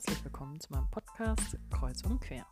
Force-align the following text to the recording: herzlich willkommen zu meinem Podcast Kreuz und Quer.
herzlich 0.00 0.24
willkommen 0.24 0.58
zu 0.58 0.72
meinem 0.72 0.90
Podcast 0.90 1.58
Kreuz 1.70 2.02
und 2.04 2.22
Quer. 2.22 2.46